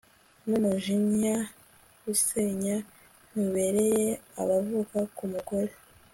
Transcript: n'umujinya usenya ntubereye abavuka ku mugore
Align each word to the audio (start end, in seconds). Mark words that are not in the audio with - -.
n'umujinya 0.47 1.35
usenya 2.13 2.75
ntubereye 3.31 4.09
abavuka 4.41 4.97
ku 5.15 5.23
mugore 5.31 5.73